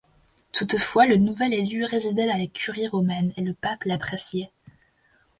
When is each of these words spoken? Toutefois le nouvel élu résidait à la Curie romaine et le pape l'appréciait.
Toutefois 0.51 1.05
le 1.05 1.15
nouvel 1.17 1.53
élu 1.53 1.85
résidait 1.85 2.27
à 2.27 2.35
la 2.39 2.47
Curie 2.47 2.87
romaine 2.87 3.31
et 3.37 3.43
le 3.43 3.53
pape 3.53 3.83
l'appréciait. 3.85 4.51